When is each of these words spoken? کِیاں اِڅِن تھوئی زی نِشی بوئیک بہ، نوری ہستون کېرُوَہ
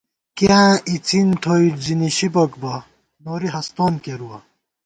کِیاں 0.37 0.69
اِڅِن 0.89 1.29
تھوئی 1.41 1.67
زی 1.83 1.93
نِشی 1.99 2.27
بوئیک 2.33 2.53
بہ، 2.61 2.73
نوری 3.23 3.49
ہستون 3.55 3.93
کېرُوَہ 4.03 4.37